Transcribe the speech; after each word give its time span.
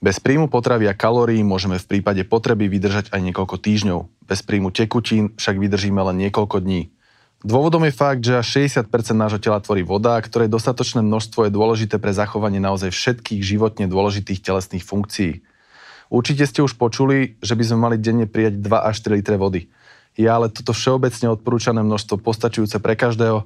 Bez 0.00 0.16
príjmu 0.16 0.48
potravy 0.48 0.88
a 0.88 0.96
kalórií 0.96 1.44
môžeme 1.44 1.76
v 1.76 1.84
prípade 1.84 2.24
potreby 2.24 2.72
vydržať 2.72 3.12
aj 3.12 3.20
niekoľko 3.20 3.60
týždňov. 3.60 4.00
Bez 4.24 4.40
príjmu 4.40 4.72
tekutín 4.72 5.36
však 5.36 5.60
vydržíme 5.60 6.00
len 6.00 6.16
niekoľko 6.24 6.64
dní. 6.64 6.88
Dôvodom 7.44 7.84
je 7.84 7.92
fakt, 7.92 8.24
že 8.24 8.40
až 8.40 8.64
60% 8.64 8.88
nášho 9.12 9.36
tela 9.36 9.60
tvorí 9.60 9.84
voda, 9.84 10.16
ktorej 10.16 10.48
dostatočné 10.48 11.04
množstvo 11.04 11.44
je 11.44 11.52
dôležité 11.52 12.00
pre 12.00 12.16
zachovanie 12.16 12.56
naozaj 12.64 12.96
všetkých 12.96 13.44
životne 13.44 13.92
dôležitých 13.92 14.40
telesných 14.40 14.88
funkcií. 14.88 15.44
Určite 16.08 16.48
ste 16.48 16.64
už 16.64 16.80
počuli, 16.80 17.36
že 17.44 17.52
by 17.52 17.64
sme 17.68 17.78
mali 17.84 17.96
denne 18.00 18.24
prijať 18.24 18.56
2 18.56 18.72
až 18.72 19.04
3 19.04 19.20
litre 19.20 19.36
vody. 19.36 19.68
Je 20.16 20.24
ale 20.24 20.48
toto 20.48 20.72
všeobecne 20.72 21.28
odporúčané 21.28 21.84
množstvo 21.84 22.24
postačujúce 22.24 22.80
pre 22.80 22.96
každého? 22.96 23.44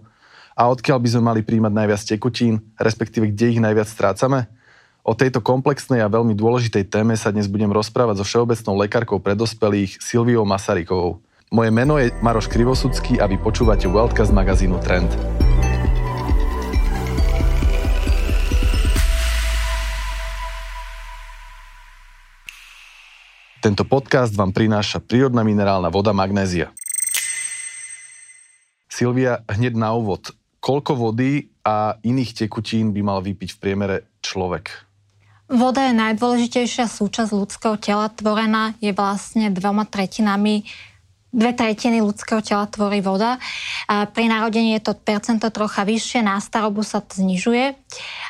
A 0.55 0.71
odkiaľ 0.71 1.02
by 1.02 1.09
sme 1.18 1.23
mali 1.34 1.41
príjmať 1.43 1.73
najviac 1.75 2.02
tekutín, 2.07 2.62
respektíve 2.79 3.34
kde 3.34 3.59
ich 3.59 3.61
najviac 3.62 3.91
strácame? 3.91 4.46
O 5.05 5.12
tejto 5.12 5.45
komplexnej 5.45 6.00
a 6.00 6.08
veľmi 6.08 6.32
dôležitej 6.32 6.89
téme 6.89 7.13
sa 7.13 7.29
dnes 7.29 7.44
budem 7.44 7.68
rozprávať 7.68 8.17
so 8.17 8.25
všeobecnou 8.25 8.72
lekárkou 8.81 9.21
pre 9.21 9.36
dospelých 9.36 10.00
Silviou 10.00 10.49
Masarykovou. 10.49 11.21
Moje 11.53 11.68
meno 11.77 12.00
je 12.00 12.08
Maroš 12.25 12.49
Krivosudský 12.49 13.21
a 13.21 13.29
vy 13.29 13.36
počúvate 13.36 13.85
Worldcast 13.85 14.32
magazínu 14.32 14.80
Trend. 14.80 15.13
Tento 23.61 23.85
podcast 23.85 24.32
vám 24.32 24.57
prináša 24.57 25.05
prírodná 25.05 25.44
minerálna 25.44 25.93
voda 25.93 26.16
magnézia. 26.16 26.72
Silvia, 28.89 29.44
hneď 29.52 29.77
na 29.77 29.93
úvod. 29.93 30.32
Koľko 30.64 30.96
vody 30.96 31.52
a 31.61 32.00
iných 32.00 32.48
tekutín 32.48 32.97
by 32.97 33.05
mal 33.05 33.20
vypiť 33.20 33.52
v 33.52 33.61
priemere 33.61 33.97
človek? 34.25 34.94
Voda 35.44 35.86
je 35.86 35.92
najdôležitejšia 35.92 36.89
súčasť 36.89 37.30
ľudského 37.36 37.77
tela, 37.77 38.08
tvorená 38.08 38.72
je 38.80 38.96
vlastne 38.96 39.52
dvoma 39.52 39.84
tretinami 39.84 40.64
dve 41.34 41.50
tretiny 41.50 41.98
ľudského 41.98 42.38
tela 42.41 42.64
tvorí 42.70 43.02
voda. 43.02 43.42
A 43.91 44.06
pri 44.06 44.30
narodení 44.30 44.78
je 44.78 44.86
to 44.86 44.94
percento 44.94 45.50
trocha 45.50 45.82
vyššie, 45.82 46.22
na 46.22 46.38
starobu 46.38 46.86
sa 46.86 47.02
znižuje. 47.02 47.74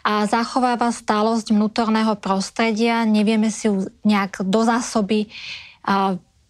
A 0.08 0.24
zachováva 0.24 0.88
stálosť 0.88 1.52
vnútorného 1.52 2.16
prostredia, 2.16 3.04
nevieme 3.04 3.52
si 3.52 3.68
ju 3.68 3.92
nejak 4.08 4.40
do 4.48 4.64
zásoby 4.64 5.28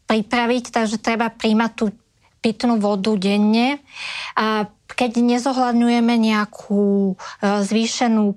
pripraviť, 0.06 0.64
takže 0.70 1.02
treba 1.02 1.26
príjmať 1.26 1.70
tú 1.74 1.90
pitnú 2.44 2.76
vodu 2.76 3.16
denne. 3.16 3.80
A 4.36 4.68
keď 4.84 5.16
nezohľadňujeme 5.16 6.14
nejakú 6.20 7.12
e, 7.12 7.40
zvýšenú 7.40 8.24
e, 8.30 8.34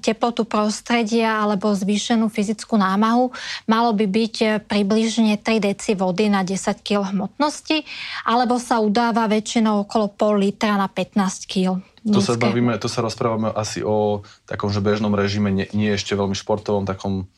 teplotu 0.00 0.48
prostredia 0.48 1.44
alebo 1.44 1.70
zvýšenú 1.76 2.32
fyzickú 2.32 2.80
námahu, 2.80 3.30
malo 3.68 3.90
by 3.92 4.06
byť 4.08 4.34
e, 4.40 4.46
približne 4.64 5.36
3 5.36 5.60
deci 5.60 5.92
vody 5.92 6.32
na 6.32 6.40
10 6.40 6.80
kg 6.80 7.12
hmotnosti, 7.12 7.84
alebo 8.24 8.56
sa 8.56 8.80
udáva 8.80 9.28
väčšinou 9.28 9.84
okolo 9.84 10.08
pol 10.10 10.40
litra 10.40 10.80
na 10.80 10.88
15 10.88 11.44
kg. 11.46 11.78
Tu 12.04 12.20
sa, 12.20 12.36
bavíme, 12.36 12.76
tu 12.76 12.88
sa 12.88 13.00
rozprávame 13.00 13.48
asi 13.52 13.80
o 13.80 14.20
takom, 14.44 14.68
že 14.68 14.84
bežnom 14.84 15.12
režime, 15.16 15.48
nie, 15.48 15.68
nie 15.72 15.88
ešte 15.92 16.12
veľmi 16.12 16.36
športovom, 16.36 16.84
takom 16.84 17.28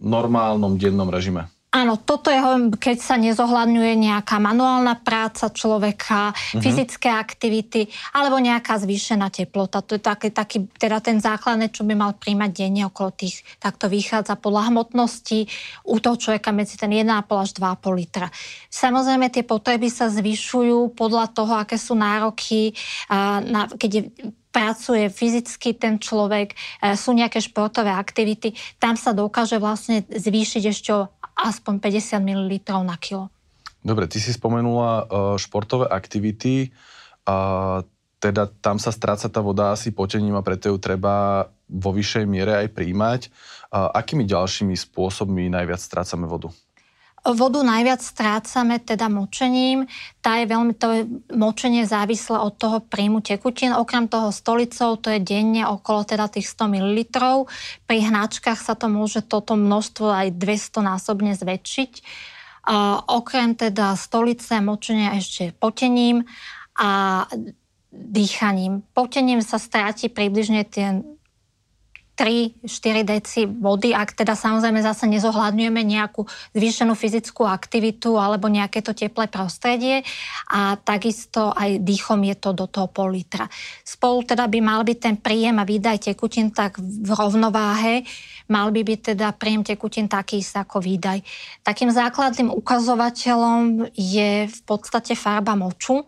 normálnom 0.00 0.80
dennom 0.80 1.12
režime. 1.12 1.52
Áno, 1.74 1.98
toto 1.98 2.30
je, 2.30 2.38
keď 2.78 2.96
sa 3.02 3.18
nezohľadňuje 3.18 3.92
nejaká 3.98 4.38
manuálna 4.38 4.94
práca 5.02 5.50
človeka, 5.50 6.30
uh-huh. 6.30 6.62
fyzické 6.62 7.10
aktivity 7.10 7.90
alebo 8.14 8.38
nejaká 8.38 8.78
zvýšená 8.78 9.26
teplota. 9.34 9.82
To 9.82 9.98
je 9.98 10.02
taký, 10.02 10.30
taký 10.30 10.70
teda 10.78 11.02
ten 11.02 11.18
základný, 11.18 11.74
čo 11.74 11.82
by 11.82 11.98
mal 11.98 12.14
príjmať 12.14 12.50
denne 12.54 12.86
okolo 12.86 13.10
tých, 13.10 13.42
takto 13.58 13.90
vychádza 13.90 14.38
podľa 14.38 14.70
hmotnosti 14.70 15.50
u 15.82 15.98
toho 15.98 16.14
človeka 16.14 16.54
medzi 16.54 16.78
ten 16.78 16.94
1,5 16.94 17.10
až 17.26 17.50
2,5 17.58 17.98
litra. 17.98 18.30
Samozrejme, 18.70 19.26
tie 19.34 19.42
potreby 19.42 19.90
sa 19.90 20.06
zvyšujú 20.06 20.94
podľa 20.94 21.34
toho, 21.34 21.58
aké 21.58 21.74
sú 21.74 21.98
nároky, 21.98 22.70
a 23.10 23.42
na, 23.42 23.66
keď 23.66 23.90
je 23.90 24.02
pracuje 24.54 25.10
fyzicky 25.10 25.74
ten 25.74 25.98
človek, 25.98 26.54
e, 26.54 26.94
sú 26.94 27.10
nejaké 27.10 27.42
športové 27.42 27.90
aktivity, 27.90 28.54
tam 28.78 28.94
sa 28.94 29.10
dokáže 29.10 29.58
vlastne 29.58 30.06
zvýšiť 30.06 30.62
ešte 30.70 30.94
aspoň 31.36 31.82
50 31.82 32.22
ml 32.22 32.52
na 32.86 32.96
kilo. 32.96 33.30
Dobre, 33.84 34.08
ty 34.08 34.16
si 34.16 34.32
spomenula 34.32 34.90
uh, 35.04 35.06
športové 35.36 35.90
aktivity, 35.92 36.72
a 37.24 37.36
teda 38.20 38.48
tam 38.60 38.80
sa 38.80 38.92
stráca 38.92 39.28
tá 39.28 39.40
voda 39.40 39.72
asi 39.72 39.92
potením 39.92 40.36
a 40.36 40.44
preto 40.44 40.72
ju 40.72 40.76
treba 40.80 41.44
vo 41.68 41.90
vyššej 41.92 42.24
miere 42.24 42.64
aj 42.64 42.68
príjmať. 42.72 43.20
Uh, 43.68 43.92
akými 43.92 44.24
ďalšími 44.24 44.72
spôsobmi 44.72 45.48
najviac 45.52 45.80
strácame 45.80 46.24
vodu? 46.28 46.52
Vodu 47.24 47.64
najviac 47.64 48.04
strácame 48.04 48.84
teda 48.84 49.08
močením. 49.08 49.88
Tá 50.20 50.44
je 50.44 50.46
veľmi, 50.52 50.76
to 50.76 50.88
je, 50.92 51.02
močenie 51.32 51.88
závislé 51.88 52.36
od 52.36 52.52
toho 52.52 52.84
príjmu 52.84 53.24
tekutín. 53.24 53.72
Okrem 53.72 54.12
toho 54.12 54.28
stolicou 54.28 55.00
to 55.00 55.08
je 55.08 55.24
denne 55.24 55.64
okolo 55.64 56.04
teda 56.04 56.28
tých 56.28 56.52
100 56.52 56.68
ml. 56.68 57.00
Pri 57.88 57.98
hnačkách 58.04 58.60
sa 58.60 58.76
to 58.76 58.92
môže 58.92 59.24
toto 59.24 59.56
množstvo 59.56 60.04
aj 60.12 60.36
200 60.36 60.84
násobne 60.84 61.32
zväčšiť. 61.32 61.92
A 62.68 63.00
okrem 63.08 63.56
teda 63.56 63.96
stolice 63.96 64.60
močenia 64.60 65.16
ešte 65.16 65.56
potením 65.56 66.28
a 66.76 67.24
dýchaním. 67.88 68.84
Potením 68.92 69.40
sa 69.40 69.56
stráti 69.56 70.12
približne 70.12 70.68
ten 70.68 71.16
3-4 72.14 73.02
deci 73.02 73.42
vody, 73.44 73.90
ak 73.90 74.14
teda 74.14 74.38
samozrejme 74.38 74.78
zase 74.80 75.10
nezohľadňujeme 75.10 75.82
nejakú 75.82 76.22
zvýšenú 76.54 76.94
fyzickú 76.94 77.42
aktivitu 77.42 78.14
alebo 78.14 78.46
nejaké 78.46 78.86
to 78.86 78.94
teplé 78.94 79.26
prostredie 79.26 80.06
a 80.54 80.78
takisto 80.78 81.50
aj 81.50 81.82
dýchom 81.82 82.22
je 82.30 82.36
to 82.38 82.50
do 82.54 82.70
toho 82.70 82.86
pol 82.86 83.10
litra. 83.10 83.50
Spolu 83.82 84.22
teda 84.22 84.46
by 84.46 84.58
mal 84.62 84.86
byť 84.86 84.98
ten 84.98 85.16
príjem 85.18 85.58
a 85.58 85.66
výdaj 85.66 86.14
tekutín 86.14 86.54
tak 86.54 86.78
v 86.78 87.10
rovnováhe, 87.10 88.06
mal 88.46 88.70
by 88.70 88.80
byť 88.86 89.00
teda 89.14 89.34
príjem 89.34 89.66
tekutín 89.66 90.06
taký 90.06 90.38
istý 90.38 90.62
ako 90.62 90.78
výdaj. 90.78 91.18
Takým 91.66 91.90
základným 91.90 92.54
ukazovateľom 92.54 93.90
je 93.90 94.46
v 94.46 94.60
podstate 94.62 95.18
farba 95.18 95.58
moču, 95.58 96.06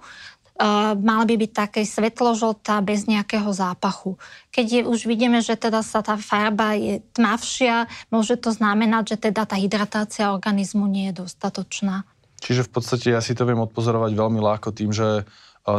mala 0.97 1.25
by 1.29 1.35
byť 1.37 1.53
také 1.53 1.85
svetložltá 1.85 2.81
bez 2.81 3.05
nejakého 3.05 3.53
zápachu. 3.53 4.17
Keď 4.49 4.67
je, 4.67 4.81
už 4.89 5.05
vidíme, 5.05 5.45
že 5.45 5.53
teda 5.53 5.85
sa 5.85 6.01
tá 6.01 6.17
farba 6.17 6.73
je 6.73 7.05
tmavšia, 7.13 7.89
môže 8.09 8.41
to 8.41 8.57
znamenať, 8.57 9.17
že 9.17 9.17
teda 9.31 9.45
tá 9.45 9.61
hydratácia 9.61 10.33
organizmu 10.33 10.89
nie 10.89 11.13
je 11.13 11.29
dostatočná. 11.29 12.09
Čiže 12.41 12.69
v 12.69 12.71
podstate 12.73 13.13
ja 13.13 13.21
si 13.21 13.37
to 13.37 13.45
viem 13.45 13.61
odpozorovať 13.61 14.13
veľmi 14.13 14.41
ľahko 14.41 14.73
tým, 14.73 14.93
že 14.93 15.29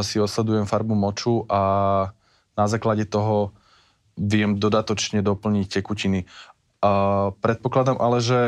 si 0.02 0.20
osledujem 0.20 0.68
farbu 0.68 0.94
moču 0.94 1.48
a 1.48 1.62
na 2.58 2.66
základe 2.66 3.06
toho 3.06 3.56
viem 4.18 4.58
dodatočne 4.58 5.22
doplniť 5.22 5.66
tekutiny. 5.80 6.26
Predpokladám 7.38 7.98
ale, 7.98 8.18
že 8.18 8.40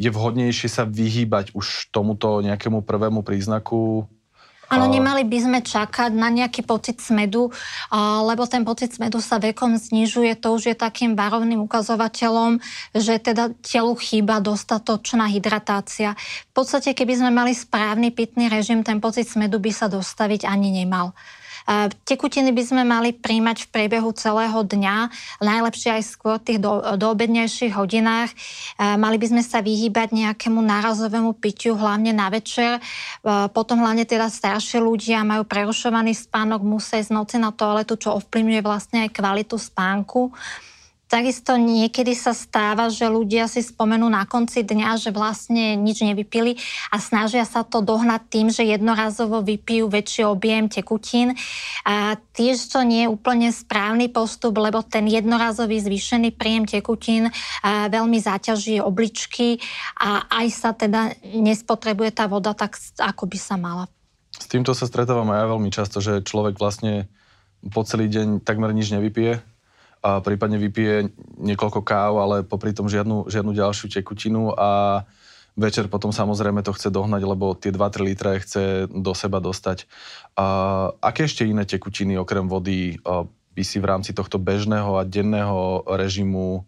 je 0.00 0.08
vhodnejšie 0.08 0.68
sa 0.72 0.88
vyhýbať 0.88 1.52
už 1.52 1.92
tomuto 1.92 2.40
nejakému 2.40 2.80
prvému 2.84 3.20
príznaku 3.20 4.08
Áno, 4.70 4.86
nemali 4.86 5.26
by 5.26 5.38
sme 5.42 5.58
čakať 5.66 6.14
na 6.14 6.30
nejaký 6.30 6.62
pocit 6.62 7.02
smedu, 7.02 7.50
lebo 8.22 8.46
ten 8.46 8.62
pocit 8.62 8.94
smedu 8.94 9.18
sa 9.18 9.42
vekom 9.42 9.74
znižuje. 9.74 10.38
To 10.38 10.54
už 10.54 10.70
je 10.70 10.76
takým 10.78 11.18
varovným 11.18 11.58
ukazovateľom, 11.66 12.62
že 12.94 13.18
teda 13.18 13.50
telu 13.66 13.98
chýba 13.98 14.38
dostatočná 14.38 15.26
hydratácia. 15.26 16.14
V 16.54 16.62
podstate, 16.62 16.94
keby 16.94 17.18
sme 17.18 17.30
mali 17.34 17.50
správny 17.50 18.14
pitný 18.14 18.46
režim, 18.46 18.86
ten 18.86 19.02
pocit 19.02 19.26
smedu 19.26 19.58
by 19.58 19.74
sa 19.74 19.90
dostaviť 19.90 20.46
ani 20.46 20.70
nemal. 20.70 21.18
Tekutiny 22.06 22.54
by 22.54 22.62
sme 22.64 22.82
mali 22.86 23.12
príjmať 23.12 23.66
v 23.66 23.70
priebehu 23.72 24.10
celého 24.16 24.60
dňa, 24.64 24.96
najlepšie 25.44 26.00
aj 26.00 26.02
skôr 26.06 26.36
v 26.40 26.44
tých 26.46 26.60
do, 26.62 26.80
doobednejších 26.96 27.76
hodinách. 27.76 28.32
Mali 28.78 29.16
by 29.20 29.26
sme 29.30 29.42
sa 29.44 29.60
vyhýbať 29.60 30.14
nejakému 30.16 30.60
nárazovému 30.60 31.36
pitiu, 31.36 31.76
hlavne 31.76 32.16
na 32.16 32.32
večer. 32.32 32.80
Potom 33.52 33.84
hlavne 33.84 34.08
teda 34.08 34.32
staršie 34.32 34.80
ľudia 34.80 35.22
majú 35.26 35.44
prerušovaný 35.44 36.16
spánok, 36.16 36.64
musia 36.64 37.02
ísť 37.02 37.12
noci 37.12 37.36
na 37.36 37.52
toaletu, 37.52 37.96
čo 38.00 38.16
ovplyvňuje 38.16 38.62
vlastne 38.64 39.06
aj 39.06 39.14
kvalitu 39.16 39.56
spánku. 39.60 40.32
Takisto 41.10 41.58
niekedy 41.58 42.14
sa 42.14 42.30
stáva, 42.30 42.86
že 42.86 43.10
ľudia 43.10 43.50
si 43.50 43.66
spomenú 43.66 44.06
na 44.06 44.30
konci 44.30 44.62
dňa, 44.62 44.94
že 44.94 45.10
vlastne 45.10 45.74
nič 45.74 46.06
nevypili 46.06 46.54
a 46.94 47.02
snažia 47.02 47.42
sa 47.42 47.66
to 47.66 47.82
dohnať 47.82 48.22
tým, 48.30 48.46
že 48.54 48.62
jednorazovo 48.62 49.42
vypijú 49.42 49.90
väčší 49.90 50.22
objem 50.22 50.70
tekutín. 50.70 51.34
A 51.82 52.14
tiež 52.14 52.62
to 52.70 52.86
nie 52.86 53.04
je 53.04 53.12
úplne 53.12 53.50
správny 53.50 54.06
postup, 54.06 54.54
lebo 54.62 54.86
ten 54.86 55.10
jednorazový 55.10 55.82
zvýšený 55.82 56.30
príjem 56.38 56.70
tekutín 56.70 57.34
veľmi 57.66 58.18
zaťaží 58.22 58.78
obličky 58.78 59.58
a 59.98 60.30
aj 60.30 60.46
sa 60.54 60.70
teda 60.78 61.10
nespotrebuje 61.26 62.14
tá 62.14 62.30
voda 62.30 62.54
tak, 62.54 62.78
ako 63.02 63.26
by 63.26 63.38
sa 63.42 63.58
mala. 63.58 63.90
S 64.30 64.46
týmto 64.46 64.78
sa 64.78 64.86
stretávam 64.86 65.26
aj 65.34 65.42
ja 65.42 65.46
veľmi 65.50 65.70
často, 65.74 65.98
že 65.98 66.22
človek 66.22 66.54
vlastne 66.54 67.10
po 67.66 67.82
celý 67.82 68.06
deň 68.06 68.46
takmer 68.46 68.70
nič 68.70 68.94
nevypije 68.94 69.49
a 70.00 70.24
prípadne 70.24 70.56
vypije 70.56 71.12
niekoľko 71.36 71.80
káv, 71.84 72.12
ale 72.16 72.36
popri 72.40 72.72
tom 72.72 72.88
žiadnu, 72.88 73.28
žiadnu 73.28 73.52
ďalšiu 73.52 73.92
tekutinu 73.92 74.56
a 74.56 75.02
večer 75.60 75.92
potom 75.92 76.08
samozrejme 76.08 76.64
to 76.64 76.72
chce 76.72 76.88
dohnať, 76.88 77.22
lebo 77.28 77.52
tie 77.52 77.68
2-3 77.68 78.08
litre 78.08 78.40
chce 78.40 78.88
do 78.88 79.12
seba 79.12 79.44
dostať. 79.44 79.84
A 80.40 80.46
aké 81.04 81.28
ešte 81.28 81.44
iné 81.44 81.68
tekutiny 81.68 82.16
okrem 82.16 82.48
vody 82.48 82.96
by 83.50 83.62
si 83.66 83.76
v 83.76 83.88
rámci 83.88 84.16
tohto 84.16 84.40
bežného 84.40 84.96
a 84.96 85.04
denného 85.04 85.84
režimu 85.84 86.64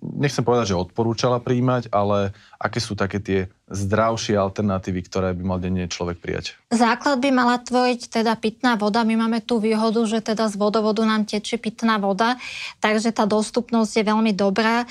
nechcem 0.00 0.44
povedať, 0.44 0.72
že 0.72 0.80
odporúčala 0.80 1.38
príjmať, 1.44 1.92
ale 1.92 2.32
aké 2.56 2.80
sú 2.80 2.96
také 2.96 3.20
tie 3.20 3.40
zdravšie 3.70 4.34
alternatívy, 4.34 5.00
ktoré 5.06 5.30
by 5.30 5.42
mal 5.46 5.58
denne 5.62 5.86
človek 5.86 6.18
prijať? 6.18 6.58
Základ 6.74 7.22
by 7.22 7.30
mala 7.30 7.56
tvoriť 7.62 8.10
teda 8.10 8.34
pitná 8.34 8.74
voda. 8.74 9.06
My 9.06 9.14
máme 9.14 9.38
tú 9.38 9.62
výhodu, 9.62 10.02
že 10.10 10.18
teda 10.18 10.50
z 10.50 10.58
vodovodu 10.58 11.06
nám 11.06 11.22
tečie 11.22 11.54
pitná 11.54 12.02
voda, 12.02 12.34
takže 12.82 13.14
tá 13.14 13.30
dostupnosť 13.30 14.02
je 14.02 14.04
veľmi 14.10 14.34
dobrá. 14.34 14.82
E, 14.82 14.86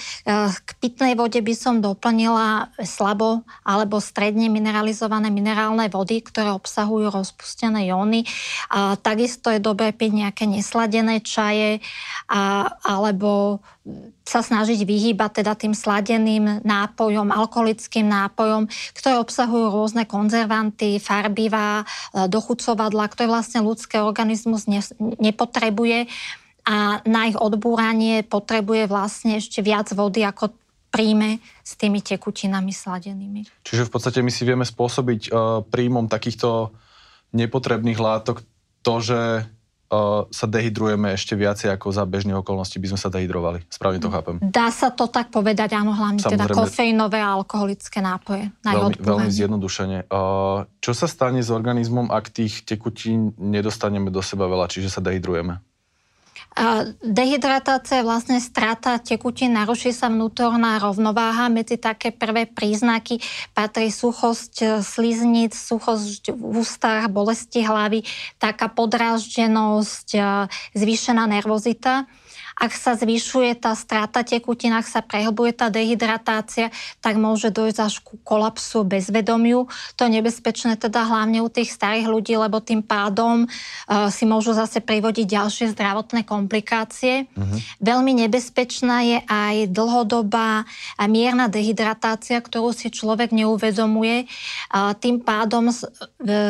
k 0.56 0.69
pitnej 0.79 1.19
vode 1.19 1.44
by 1.44 1.53
som 1.53 1.83
doplnila 1.83 2.71
slabo 2.88 3.44
alebo 3.67 4.00
stredne 4.00 4.47
mineralizované 4.47 5.27
minerálne 5.27 5.91
vody, 5.91 6.23
ktoré 6.23 6.55
obsahujú 6.55 7.12
rozpustené 7.12 7.91
jóny. 7.91 8.23
A 8.71 8.95
takisto 8.95 9.51
je 9.51 9.59
dobré 9.59 9.91
piť 9.91 10.23
nejaké 10.23 10.47
nesladené 10.47 11.19
čaje 11.19 11.83
a, 12.31 12.71
alebo 12.88 13.59
sa 14.23 14.45
snažiť 14.45 14.85
vyhýbať 15.00 15.40
teda 15.40 15.56
tým 15.56 15.72
sladeným 15.72 16.68
nápojom, 16.68 17.31
alkoholickým 17.31 18.12
nápojom, 18.12 18.68
ktoré 19.00 19.16
obsahujú 19.24 19.72
rôzne 19.72 20.04
konzervanty, 20.04 21.00
farbivá, 21.00 21.88
e, 22.12 22.28
dochucovadla, 22.28 23.07
ktoré 23.07 23.31
vlastne 23.31 23.63
ľudský 23.63 24.04
organizmus 24.04 24.68
ne, 24.68 24.84
nepotrebuje 25.00 26.12
a 26.68 27.00
na 27.07 27.31
ich 27.31 27.40
odbúranie 27.40 28.28
potrebuje 28.28 28.92
vlastne 28.92 29.40
ešte 29.40 29.63
viac 29.63 29.88
vody, 29.96 30.28
ako 30.28 30.51
príjme 30.92 31.40
s 31.63 31.78
tými 31.80 32.04
tekutinami 32.04 32.75
sladenými. 32.75 33.63
Čiže 33.63 33.88
v 33.88 33.92
podstate 33.94 34.19
my 34.19 34.30
si 34.34 34.44
vieme 34.44 34.66
spôsobiť 34.66 35.22
uh, 35.30 35.62
príjmom 35.66 36.10
takýchto 36.10 36.74
nepotrebných 37.34 37.98
látok 38.01 38.42
to, 38.81 38.94
že 39.01 39.19
sa 40.30 40.45
dehydrujeme 40.45 41.18
ešte 41.18 41.33
viacej 41.33 41.74
ako 41.74 41.89
za 41.89 42.06
bežných 42.06 42.38
okolností 42.45 42.77
by 42.77 42.94
sme 42.94 43.00
sa 43.01 43.09
dehydrovali. 43.09 43.65
Správne 43.74 43.97
to 43.97 44.13
chápem. 44.13 44.38
Dá 44.38 44.69
sa 44.69 44.94
to 44.94 45.09
tak 45.09 45.33
povedať, 45.33 45.74
áno, 45.74 45.97
hlavne 45.97 46.21
teda 46.21 46.45
Samozrejme, 46.45 46.53
teda 46.53 46.59
kofeínové 46.62 47.19
a 47.19 47.33
alkoholické 47.33 47.97
nápoje. 48.00 48.53
Veľmi, 48.62 49.01
veľmi 49.01 49.30
zjednodušene. 49.33 49.97
Čo 50.77 50.91
sa 50.94 51.07
stane 51.09 51.41
s 51.41 51.50
organizmom, 51.50 52.13
ak 52.13 52.30
tých 52.30 52.62
tekutín 52.69 53.33
nedostaneme 53.41 54.13
do 54.13 54.21
seba 54.21 54.45
veľa, 54.45 54.69
čiže 54.69 54.94
sa 54.94 55.01
dehydrujeme? 55.01 55.57
Dehydratácia 57.00 58.01
je 58.01 58.07
vlastne 58.10 58.38
strata 58.44 59.00
tekutín, 59.00 59.56
naruší 59.56 59.96
sa 59.96 60.12
vnútorná 60.12 60.81
rovnováha. 60.81 61.48
Medzi 61.48 61.80
také 61.80 62.12
prvé 62.12 62.50
príznaky 62.50 63.22
patrí 63.56 63.88
suchosť 63.94 64.54
e, 64.60 64.66
sliznic, 64.84 65.56
suchosť 65.56 66.36
v 66.36 66.60
ústach, 66.60 67.07
bolesti 67.07 67.63
hlavy, 67.63 68.04
taká 68.42 68.68
podráždenosť, 68.68 70.07
e, 70.18 70.22
zvýšená 70.75 71.31
nervozita. 71.31 72.10
Ak 72.59 72.75
sa 72.75 73.00
zvyšuje 73.00 73.56
tá 73.56 73.71
strata 73.71 74.19
tekutín, 74.19 74.75
ak 74.75 74.83
sa 74.83 75.00
prehlbuje 75.00 75.56
tá 75.56 75.71
dehydratácia, 75.71 76.75
tak 77.00 77.15
môže 77.15 77.56
dojsť 77.56 77.79
až 77.79 78.03
ku 78.03 78.19
kolapsu 78.19 78.83
bezvedomiu. 78.83 79.71
To 79.95 80.03
je 80.03 80.19
nebezpečné 80.19 80.75
teda 80.75 81.07
hlavne 81.07 81.39
u 81.39 81.47
tých 81.47 81.71
starých 81.71 82.11
ľudí, 82.11 82.35
lebo 82.35 82.59
tým 82.59 82.83
pádom 82.83 83.47
uh, 83.47 84.11
si 84.11 84.27
môžu 84.27 84.51
zase 84.51 84.83
privodiť 84.83 85.23
ďalšie 85.23 85.65
zdravotné 85.71 86.27
komplikácie. 86.27 87.31
Uh-huh. 87.31 87.57
Veľmi 87.79 88.27
nebezpečná 88.27 89.07
je 89.07 89.17
aj 89.23 89.71
dlhodobá 89.71 90.67
a 91.00 91.03
mierna 91.07 91.47
dehydratácia, 91.47 92.44
ktorú 92.44 92.75
si 92.75 92.91
človek 92.91 93.31
neuvedomuje. 93.31 94.27
Uh, 94.67 94.91
tým 95.00 95.23
pádom 95.23 95.71
z, 95.71 95.88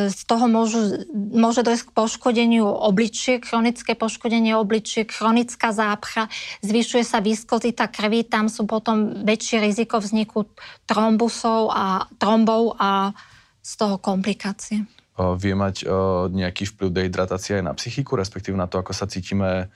z 0.09 0.19
toho 0.25 0.49
môžu, 0.49 1.05
môže 1.13 1.61
dojsť 1.61 1.85
k 1.85 1.93
poškodeniu 1.93 2.65
obličiek, 2.65 3.45
chronické 3.45 3.93
poškodenie 3.93 4.57
obličiek, 4.57 5.05
chronická 5.05 5.69
zápcha 5.69 5.98
zapcha, 5.99 6.31
zvyšuje 6.63 7.03
sa 7.03 7.19
viskozita 7.19 7.91
krvi, 7.91 8.23
tam 8.23 8.47
sú 8.47 8.63
potom 8.63 9.27
väčšie 9.27 9.59
riziko 9.59 9.99
vzniku 9.99 10.47
trombusov 10.87 11.75
a 11.75 12.07
trombov 12.15 12.79
a 12.79 13.11
z 13.59 13.71
toho 13.75 13.99
komplikácie. 13.99 14.87
Vie 15.19 15.51
mať 15.51 15.83
nejaký 16.31 16.71
vplyv 16.71 16.89
dehydratácia 16.95 17.59
aj 17.59 17.67
na 17.67 17.75
psychiku, 17.75 18.15
respektíve 18.15 18.55
na 18.55 18.71
to, 18.71 18.79
ako 18.79 18.95
sa 18.95 19.03
cítime 19.03 19.67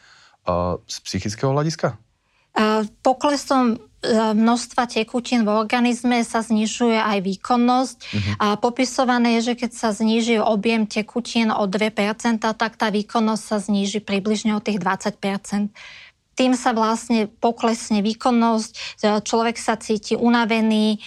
z 0.88 0.98
psychického 1.04 1.52
hľadiska? 1.52 2.00
Poklesom 3.04 3.84
množstva 4.36 4.84
tekutín 4.88 5.48
v 5.48 5.52
organizme 5.52 6.24
sa 6.28 6.44
znižuje 6.44 7.00
aj 7.00 7.24
výkonnosť. 7.24 7.98
Uh-huh. 8.04 8.34
A 8.36 8.48
popisované 8.60 9.40
je, 9.40 9.52
že 9.52 9.64
keď 9.64 9.72
sa 9.72 9.90
zniží 9.96 10.44
objem 10.44 10.84
tekutín 10.84 11.56
o 11.56 11.64
2%, 11.68 12.44
tak 12.44 12.72
tá 12.76 12.88
výkonnosť 12.92 13.44
sa 13.44 13.58
zniží 13.64 14.04
približne 14.04 14.60
o 14.60 14.62
tých 14.64 14.84
20% 14.84 15.72
tým 16.34 16.58
sa 16.58 16.74
vlastne 16.74 17.30
poklesne 17.30 18.02
výkonnosť, 18.02 19.02
človek 19.22 19.56
sa 19.58 19.78
cíti 19.78 20.18
unavený, 20.18 20.98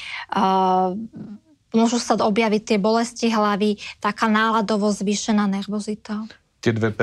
môžu 1.75 1.99
sa 1.99 2.15
objaviť 2.17 2.63
tie 2.63 2.79
bolesti 2.79 3.29
hlavy, 3.29 3.77
taká 4.01 4.31
náladovo 4.31 4.89
zvýšená 4.95 5.45
nervozita. 5.51 6.25
Tie 6.65 6.73
2%, 6.73 6.97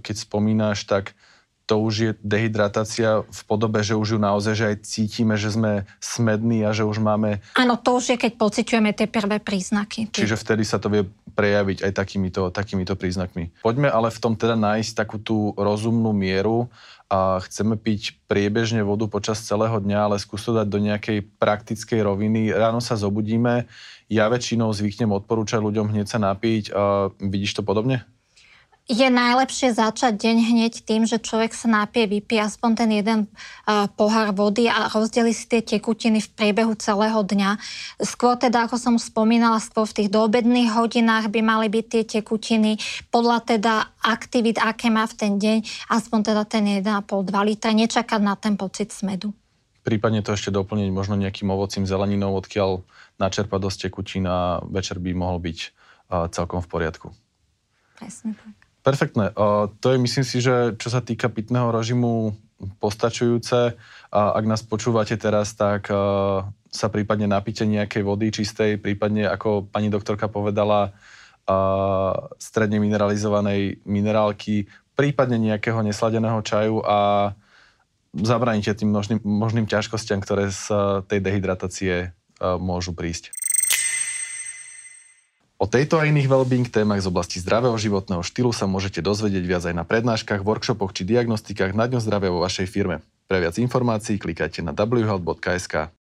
keď 0.00 0.14
spomínaš, 0.16 0.86
tak 0.86 1.12
to 1.66 1.74
už 1.78 1.94
je 1.94 2.10
dehydratácia 2.20 3.22
v 3.22 3.40
podobe, 3.46 3.80
že 3.80 3.94
už 3.94 4.16
ju 4.16 4.18
naozaj 4.18 4.54
že 4.54 4.64
aj 4.74 4.76
cítime, 4.84 5.34
že 5.38 5.54
sme 5.54 5.88
smední 6.02 6.66
a 6.66 6.74
že 6.74 6.84
už 6.84 6.98
máme... 6.98 7.40
Áno, 7.56 7.78
to 7.78 7.96
už 7.96 8.14
je, 8.14 8.16
keď 8.18 8.32
pociťujeme 8.36 8.90
tie 8.92 9.08
prvé 9.08 9.38
príznaky. 9.38 10.10
Čiže 10.12 10.36
vtedy 10.36 10.66
sa 10.66 10.82
to 10.82 10.92
vie 10.92 11.02
prejaviť 11.32 11.88
aj 11.88 11.92
takýmito, 11.96 12.52
takýmito 12.52 12.92
príznakmi. 12.98 13.64
Poďme 13.64 13.88
ale 13.88 14.12
v 14.12 14.20
tom 14.20 14.36
teda 14.36 14.58
nájsť 14.58 14.92
takú 14.92 15.16
tú 15.16 15.56
rozumnú 15.56 16.12
mieru 16.12 16.68
a 17.12 17.40
chceme 17.44 17.76
piť 17.76 18.20
priebežne 18.24 18.80
vodu 18.84 19.04
počas 19.04 19.44
celého 19.44 19.76
dňa, 19.80 19.98
ale 20.12 20.16
skús 20.16 20.44
to 20.44 20.56
dať 20.56 20.68
do 20.68 20.80
nejakej 20.80 21.24
praktickej 21.36 22.00
roviny. 22.04 22.52
Ráno 22.52 22.80
sa 22.80 22.96
zobudíme, 22.96 23.68
ja 24.12 24.28
väčšinou 24.28 24.72
zvyknem 24.72 25.12
odporúčať 25.12 25.60
ľuďom 25.60 25.92
hneď 25.92 26.06
sa 26.08 26.20
napiť. 26.20 26.72
A 26.72 27.12
vidíš 27.16 27.60
to 27.60 27.62
podobne? 27.64 28.04
Je 28.90 29.06
najlepšie 29.06 29.78
začať 29.78 30.18
deň 30.18 30.36
hneď 30.42 30.72
tým, 30.82 31.06
že 31.06 31.22
človek 31.22 31.54
sa 31.54 31.70
nápije, 31.70 32.18
vypije 32.18 32.42
aspoň 32.42 32.70
ten 32.74 32.90
jeden 32.90 33.18
uh, 33.30 33.86
pohár 33.94 34.34
vody 34.34 34.66
a 34.66 34.90
rozdeli 34.90 35.30
si 35.30 35.46
tie 35.46 35.62
tekutiny 35.62 36.18
v 36.18 36.28
priebehu 36.34 36.74
celého 36.74 37.22
dňa. 37.22 37.62
Skôr 38.02 38.34
teda, 38.34 38.66
ako 38.66 38.76
som 38.82 38.94
spomínala, 38.98 39.62
skôr 39.62 39.86
v 39.86 40.02
tých 40.02 40.08
doobedných 40.10 40.74
hodinách 40.74 41.30
by 41.30 41.40
mali 41.46 41.70
byť 41.70 41.84
tie 41.86 42.02
tekutiny 42.18 42.82
podľa 43.14 43.54
teda 43.54 43.74
aktivít, 44.02 44.58
aké 44.58 44.90
má 44.90 45.06
v 45.06 45.14
ten 45.14 45.32
deň, 45.38 45.62
aspoň 45.94 46.34
teda 46.34 46.42
ten 46.42 46.82
1,5-2 46.82 47.30
litra, 47.54 47.70
nečakať 47.70 48.18
na 48.18 48.34
ten 48.34 48.58
pocit 48.58 48.90
smedu. 48.90 49.30
Prípadne 49.86 50.22
to 50.22 50.34
ešte 50.34 50.54
doplniť 50.54 50.90
možno 50.94 51.14
nejakým 51.18 51.50
ovocím, 51.50 51.86
zeleninou, 51.86 52.34
odkiaľ 52.38 52.82
načerpať 53.18 53.58
dosť 53.62 53.78
tekutín 53.90 54.26
a 54.26 54.62
večer 54.62 54.98
by 54.98 55.10
mohol 55.14 55.38
byť 55.38 55.58
uh, 55.62 56.26
celkom 56.30 56.62
v 56.62 56.70
poriadku. 56.70 57.06
Presne 57.98 58.34
tak. 58.34 58.61
Perfektné. 58.82 59.30
To 59.78 59.86
je, 59.86 59.96
myslím 59.96 60.26
si, 60.26 60.42
že 60.42 60.74
čo 60.74 60.90
sa 60.90 60.98
týka 60.98 61.30
pitného 61.30 61.70
režimu, 61.70 62.34
postačujúce. 62.82 63.78
Ak 64.10 64.44
nás 64.46 64.62
počúvate 64.66 65.14
teraz, 65.18 65.54
tak 65.54 65.86
sa 66.72 66.86
prípadne 66.90 67.30
napíte 67.30 67.62
nejakej 67.62 68.02
vody 68.02 68.34
čistej, 68.34 68.82
prípadne, 68.82 69.30
ako 69.30 69.70
pani 69.70 69.86
doktorka 69.86 70.26
povedala, 70.26 70.90
stredne 72.38 72.78
mineralizovanej 72.82 73.82
minerálky, 73.86 74.66
prípadne 74.98 75.38
nejakého 75.38 75.78
nesladeného 75.82 76.42
čaju 76.42 76.82
a 76.86 76.98
zabraníte 78.14 78.74
tým 78.74 78.94
možným, 78.94 79.18
možným 79.22 79.66
ťažkostiam, 79.66 80.22
ktoré 80.22 80.50
z 80.50 80.70
tej 81.06 81.18
dehydratácie 81.22 82.14
môžu 82.42 82.94
prísť. 82.94 83.30
O 85.62 85.70
tejto 85.70 86.02
a 86.02 86.10
iných 86.10 86.26
wellbeing 86.26 86.66
témach 86.66 86.98
z 86.98 87.06
oblasti 87.06 87.38
zdravého 87.38 87.78
životného 87.78 88.26
štýlu 88.26 88.50
sa 88.50 88.66
môžete 88.66 88.98
dozvedieť 88.98 89.44
viac 89.46 89.62
aj 89.62 89.78
na 89.78 89.86
prednáškach, 89.86 90.42
workshopoch 90.42 90.90
či 90.90 91.06
diagnostikách 91.06 91.70
na 91.78 91.86
dňo 91.86 92.02
zdravia 92.02 92.34
vo 92.34 92.42
vašej 92.42 92.66
firme. 92.66 92.98
Pre 93.30 93.38
viac 93.38 93.54
informácií 93.62 94.18
klikajte 94.18 94.58
na 94.58 94.74
whealth.sk. 94.74 95.86